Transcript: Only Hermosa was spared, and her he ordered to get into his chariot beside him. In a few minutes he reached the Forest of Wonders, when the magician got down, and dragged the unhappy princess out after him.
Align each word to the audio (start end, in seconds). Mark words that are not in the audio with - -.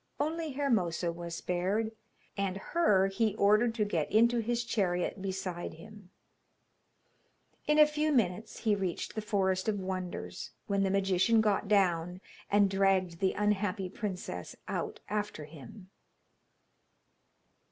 Only 0.19 0.53
Hermosa 0.53 1.11
was 1.11 1.35
spared, 1.35 1.91
and 2.35 2.57
her 2.57 3.05
he 3.05 3.35
ordered 3.35 3.75
to 3.75 3.85
get 3.85 4.11
into 4.11 4.39
his 4.39 4.63
chariot 4.63 5.21
beside 5.21 5.73
him. 5.75 6.09
In 7.67 7.77
a 7.77 7.85
few 7.85 8.11
minutes 8.11 8.61
he 8.61 8.73
reached 8.73 9.13
the 9.13 9.21
Forest 9.21 9.67
of 9.67 9.79
Wonders, 9.79 10.53
when 10.65 10.81
the 10.81 10.89
magician 10.89 11.39
got 11.39 11.67
down, 11.67 12.19
and 12.49 12.67
dragged 12.67 13.19
the 13.19 13.33
unhappy 13.33 13.89
princess 13.89 14.55
out 14.67 15.01
after 15.07 15.45
him. 15.45 15.91